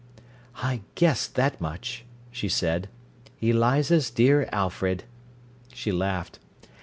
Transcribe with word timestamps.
"I 0.63 0.81
guessed 0.95 1.35
that 1.35 1.61
much," 1.61 2.05
she 2.31 2.49
said. 2.49 2.89
"Eliza's 3.39 4.09
dear 4.09 4.49
Alfred." 4.51 5.03
She 5.75 5.91
laughed. 5.91 6.39